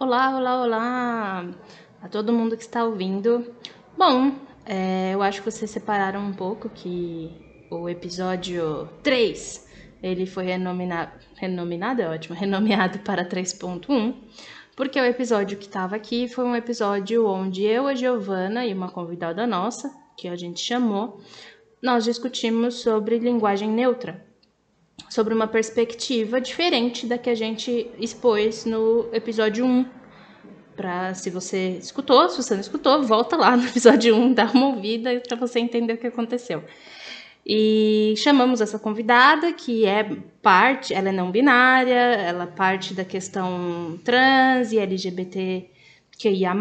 [0.00, 1.50] Olá, olá, olá
[2.00, 3.52] a todo mundo que está ouvindo.
[3.96, 4.32] Bom,
[4.64, 7.32] é, eu acho que vocês separaram um pouco que
[7.68, 9.68] o episódio 3
[10.00, 14.14] ele foi renominado, renominado é ótimo, renomeado para 3.1,
[14.76, 18.92] porque o episódio que estava aqui foi um episódio onde eu, a Giovana e uma
[18.92, 21.20] convidada nossa, que a gente chamou,
[21.82, 24.24] nós discutimos sobre linguagem neutra,
[25.08, 29.86] sobre uma perspectiva diferente da que a gente expôs no episódio 1.
[30.76, 34.68] Pra, se você escutou, se você não escutou, volta lá no episódio 1, dá uma
[34.68, 36.62] ouvida para você entender o que aconteceu.
[37.44, 40.04] E chamamos essa convidada, que é
[40.42, 46.54] parte, ela é não binária, ela é parte da questão trans e LGBTQIA+,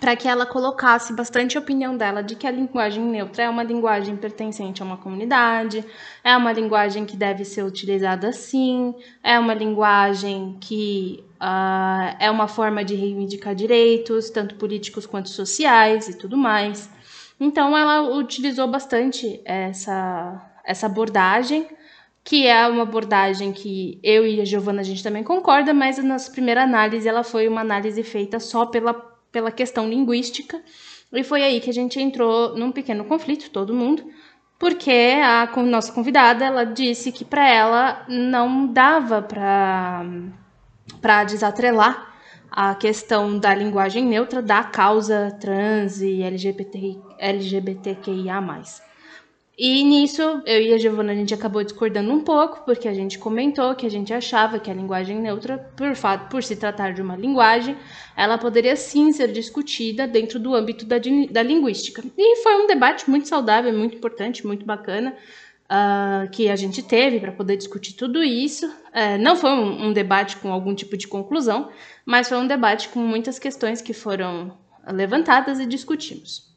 [0.00, 3.62] para que ela colocasse bastante a opinião dela de que a linguagem neutra é uma
[3.62, 5.84] linguagem pertencente a uma comunidade,
[6.24, 12.48] é uma linguagem que deve ser utilizada assim, é uma linguagem que uh, é uma
[12.48, 16.90] forma de reivindicar direitos, tanto políticos quanto sociais e tudo mais.
[17.38, 21.68] Então ela utilizou bastante essa, essa abordagem,
[22.24, 26.02] que é uma abordagem que eu e a Giovana a gente também concorda, mas a
[26.02, 30.62] nossa primeira análise ela foi uma análise feita só pela, pela questão linguística.
[31.12, 34.04] E foi aí que a gente entrou num pequeno conflito, todo mundo,
[34.58, 40.04] porque a nossa convidada ela disse que para ela não dava para
[41.00, 42.12] para desatrelar
[42.50, 48.40] a questão da linguagem neutra da causa trans e LGBT, LGBTQIA+.
[49.56, 53.18] E nisso, eu e a Giovana, a gente acabou discordando um pouco, porque a gente
[53.18, 57.02] comentou que a gente achava que a linguagem neutra, por, fato, por se tratar de
[57.02, 57.76] uma linguagem,
[58.16, 60.96] ela poderia sim ser discutida dentro do âmbito da,
[61.30, 62.02] da linguística.
[62.16, 65.14] E foi um debate muito saudável, muito importante, muito bacana
[65.72, 68.66] uh, que a gente teve para poder discutir tudo isso.
[68.66, 71.70] Uh, não foi um, um, debate com algum tipo de conclusão,
[72.06, 74.56] mas foi um debate com muitas questões que foram
[74.90, 76.50] levantadas e discutimos.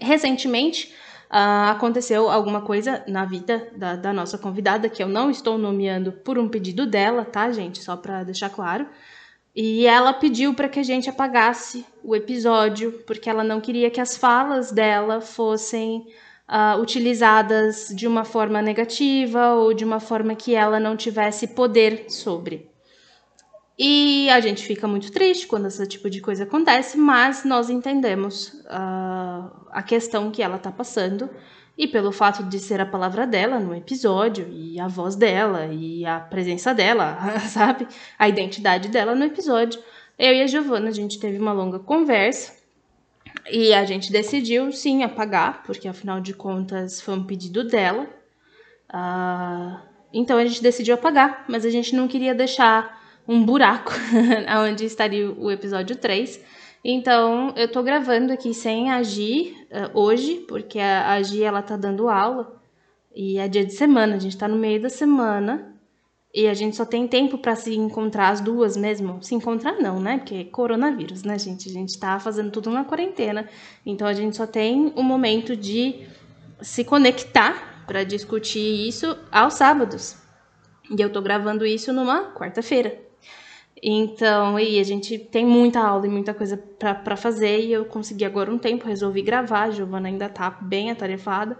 [0.00, 0.92] Recentemente,
[1.30, 6.12] uh, aconteceu alguma coisa na vida da, da, nossa convidada que eu não estou nomeando
[6.12, 7.82] por um pedido dela, tá, gente?
[7.82, 8.86] Só para deixar claro.
[9.54, 14.00] E ela pediu para que a gente apagasse o episódio, porque ela não queria que
[14.00, 16.06] as falas dela fossem
[16.48, 22.06] uh, utilizadas de uma forma negativa ou de uma forma que ela não tivesse poder
[22.08, 22.70] sobre.
[23.78, 28.48] E a gente fica muito triste quando esse tipo de coisa acontece, mas nós entendemos
[28.64, 31.30] uh, a questão que ela está passando.
[31.76, 36.04] E pelo fato de ser a palavra dela no episódio, e a voz dela, e
[36.04, 37.16] a presença dela,
[37.46, 37.86] sabe?
[38.18, 39.80] A identidade dela no episódio,
[40.18, 42.52] eu e a Giovana, a gente teve uma longa conversa
[43.48, 48.08] e a gente decidiu sim apagar, porque afinal de contas foi um pedido dela.
[48.90, 49.78] Uh,
[50.12, 52.97] então a gente decidiu apagar, mas a gente não queria deixar
[53.28, 53.92] um buraco
[54.66, 56.40] onde estaria o episódio 3.
[56.82, 61.76] Então eu tô gravando aqui sem agir uh, hoje, porque a, a Gi ela tá
[61.76, 62.58] dando aula
[63.14, 65.74] e é dia de semana, a gente tá no meio da semana.
[66.32, 69.20] E a gente só tem tempo para se encontrar as duas mesmo.
[69.22, 70.18] Se encontrar não, né?
[70.18, 71.68] Porque é coronavírus, né, gente?
[71.68, 73.48] A gente tá fazendo tudo na quarentena.
[73.84, 76.06] Então a gente só tem o um momento de
[76.60, 80.16] se conectar para discutir isso aos sábados.
[80.90, 83.07] E eu tô gravando isso numa quarta-feira.
[83.82, 88.24] Então, e a gente tem muita aula e muita coisa para fazer e eu consegui
[88.24, 91.56] agora um tempo, resolvi gravar, a Giovana ainda tá bem atarefada.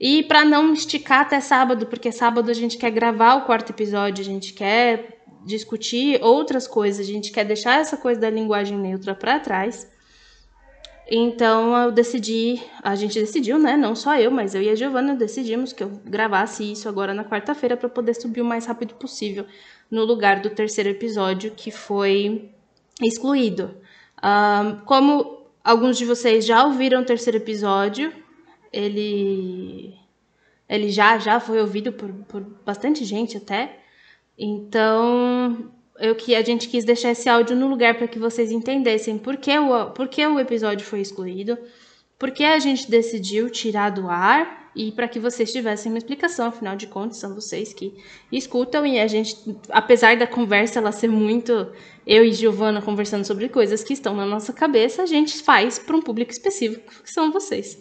[0.00, 4.22] E para não esticar até sábado, porque sábado a gente quer gravar o quarto episódio,
[4.22, 9.14] a gente quer discutir outras coisas, a gente quer deixar essa coisa da linguagem neutra
[9.14, 9.92] para trás.
[11.10, 13.76] Então eu decidi, a gente decidiu, né?
[13.76, 17.24] Não só eu, mas eu e a Giovana decidimos que eu gravasse isso agora na
[17.24, 19.44] quarta-feira para poder subir o mais rápido possível
[19.90, 22.50] no lugar do terceiro episódio que foi
[23.02, 23.76] excluído.
[24.22, 28.12] Um, como alguns de vocês já ouviram o terceiro episódio,
[28.72, 29.94] ele
[30.68, 33.78] ele já já foi ouvido por, por bastante gente até.
[34.38, 39.18] Então, eu que a gente quis deixar esse áudio no lugar para que vocês entendessem
[39.18, 41.56] por que, o, por que o episódio foi excluído,
[42.18, 46.46] por que a gente decidiu tirar do ar e para que vocês tivessem uma explicação,
[46.46, 47.94] afinal de contas, são vocês que
[48.32, 49.36] escutam e a gente,
[49.70, 51.70] apesar da conversa ela ser muito
[52.06, 55.96] eu e Giovana conversando sobre coisas que estão na nossa cabeça, a gente faz para
[55.96, 57.78] um público específico, que são vocês.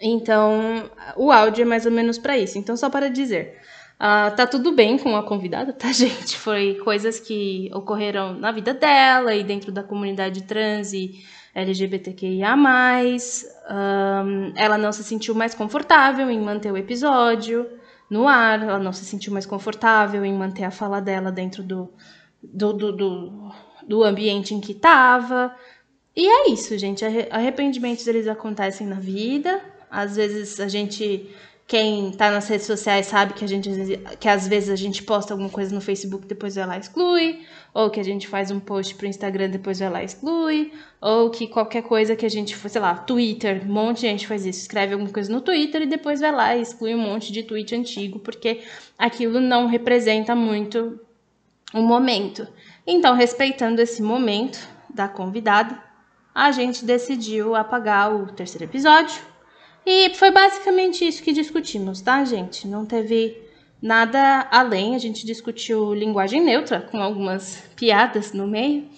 [0.00, 2.56] Então, o áudio é mais ou menos para isso.
[2.56, 3.58] Então, só para dizer,
[4.00, 6.36] uh, tá tudo bem com a convidada, tá, gente?
[6.36, 11.22] Foi coisas que ocorreram na vida dela e dentro da comunidade trans e
[11.54, 12.56] LGBTQIA+.
[12.56, 17.66] Um, ela não se sentiu mais confortável em manter o episódio
[18.08, 21.88] no ar, ela não se sentiu mais confortável em manter a fala dela dentro do,
[22.42, 23.52] do, do, do,
[23.86, 25.54] do ambiente em que estava.
[26.16, 27.04] E é isso, gente.
[27.30, 29.62] Arrependimentos eles acontecem na vida.
[29.88, 31.30] Às vezes a gente
[31.70, 33.70] quem tá nas redes sociais sabe que a gente
[34.18, 37.88] que às vezes a gente posta alguma coisa no Facebook depois vai lá exclui, ou
[37.88, 41.84] que a gente faz um post pro Instagram depois vai lá exclui, ou que qualquer
[41.84, 45.12] coisa que a gente, sei lá, Twitter, um monte de gente faz isso, escreve alguma
[45.12, 48.62] coisa no Twitter e depois vai lá e exclui um monte de tweet antigo, porque
[48.98, 50.98] aquilo não representa muito
[51.72, 52.48] o momento.
[52.84, 54.58] Então, respeitando esse momento
[54.92, 55.80] da convidada,
[56.34, 59.30] a gente decidiu apagar o terceiro episódio
[59.84, 62.66] e foi basicamente isso que discutimos, tá, gente?
[62.66, 63.36] Não teve
[63.82, 64.94] nada além.
[64.94, 68.88] A gente discutiu linguagem neutra com algumas piadas no meio.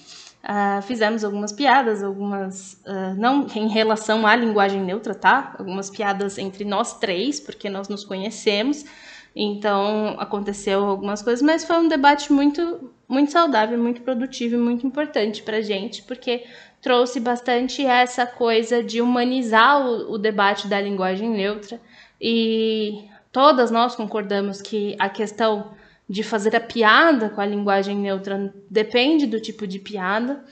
[0.43, 5.55] Uh, fizemos algumas piadas, algumas uh, não em relação à linguagem neutra, tá?
[5.57, 8.85] Algumas piadas entre nós três, porque nós nos conhecemos.
[9.35, 14.87] Então aconteceu algumas coisas, mas foi um debate muito, muito saudável, muito produtivo e muito
[14.87, 16.45] importante para gente, porque
[16.83, 21.81] trouxe bastante essa coisa de humanizar o, o debate da linguagem neutra
[22.21, 25.73] e todas nós concordamos que a questão
[26.09, 30.45] de fazer a piada com a linguagem neutra depende do tipo de piada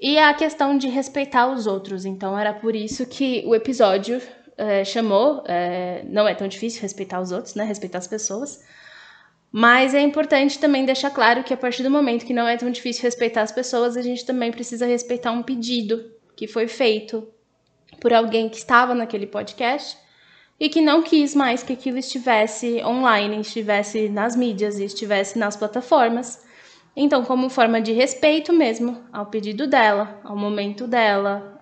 [0.00, 2.04] e a questão de respeitar os outros.
[2.04, 4.20] Então era por isso que o episódio
[4.56, 7.64] é, chamou é, Não é tão difícil respeitar os outros, né?
[7.64, 8.64] Respeitar as pessoas.
[9.52, 12.70] Mas é importante também deixar claro que a partir do momento que não é tão
[12.70, 17.26] difícil respeitar as pessoas, a gente também precisa respeitar um pedido que foi feito
[18.00, 19.96] por alguém que estava naquele podcast
[20.58, 26.45] e que não quis mais que aquilo estivesse online, estivesse nas mídias, estivesse nas plataformas.
[26.96, 31.60] Então, como forma de respeito mesmo ao pedido dela, ao momento dela,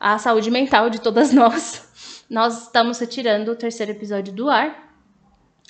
[0.00, 4.90] à saúde mental de todas nós, nós estamos retirando o terceiro episódio do ar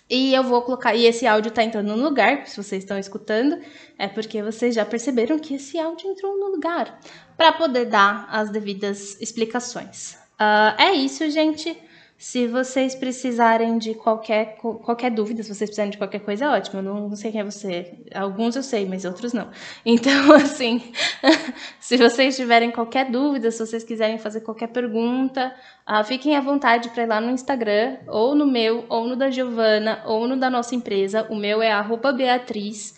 [0.08, 0.94] e eu vou colocar.
[0.94, 3.58] E esse áudio tá entrando no lugar, se vocês estão escutando,
[3.98, 7.00] é porque vocês já perceberam que esse áudio entrou no lugar
[7.36, 10.14] para poder dar as devidas explicações.
[10.38, 11.76] Uh, é isso, gente.
[12.22, 16.78] Se vocês precisarem de qualquer, qualquer dúvida, se vocês precisarem de qualquer coisa, é ótimo.
[16.78, 17.94] Eu não, não sei quem é você.
[18.14, 19.50] Alguns eu sei, mas outros não.
[19.84, 20.80] Então, assim,
[21.80, 25.52] se vocês tiverem qualquer dúvida, se vocês quiserem fazer qualquer pergunta,
[25.84, 29.28] uh, fiquem à vontade para ir lá no Instagram, ou no meu, ou no da
[29.28, 31.26] Giovana, ou no da nossa empresa.
[31.28, 31.72] O meu é
[32.16, 32.92] BeatrizMBFE.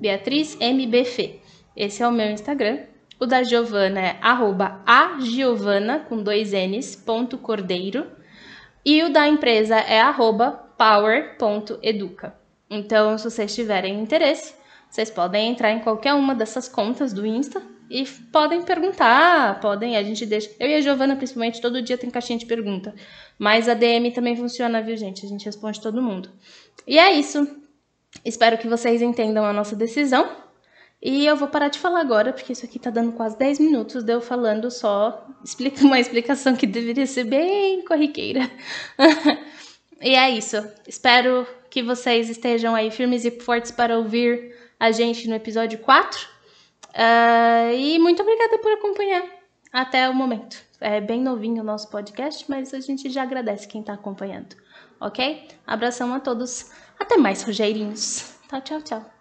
[0.00, 1.38] Beatriz MBF.
[1.76, 2.78] Esse é o meu Instagram.
[3.20, 8.06] O da Giovana é arroba agiovana, com dois N's, ponto cordeiro.
[8.84, 12.34] E o da empresa é arroba power.educa.
[12.70, 14.54] Então, se vocês tiverem interesse,
[14.88, 17.60] vocês podem entrar em qualquer uma dessas contas do Insta
[17.90, 20.50] e podem perguntar, podem, a gente deixa.
[20.60, 22.94] Eu e a Giovana, principalmente, todo dia tem caixinha de pergunta.
[23.38, 25.24] Mas a DM também funciona, viu, gente?
[25.24, 26.30] A gente responde todo mundo.
[26.86, 27.48] E é isso.
[28.24, 30.47] Espero que vocês entendam a nossa decisão.
[31.00, 34.02] E eu vou parar de falar agora, porque isso aqui tá dando quase 10 minutos
[34.02, 35.26] de eu falando só
[35.82, 38.50] uma explicação que deveria ser bem corriqueira.
[40.02, 40.56] e é isso.
[40.86, 46.18] Espero que vocês estejam aí firmes e fortes para ouvir a gente no episódio 4.
[46.18, 49.22] Uh, ah, e muito obrigada por acompanhar
[49.72, 50.56] até o momento.
[50.80, 54.56] É bem novinho o nosso podcast, mas a gente já agradece quem está acompanhando,
[55.00, 55.48] ok?
[55.66, 56.70] Abração a todos.
[56.98, 58.34] Até mais, Rogerinhos.
[58.48, 59.17] Tchau, tchau, tchau.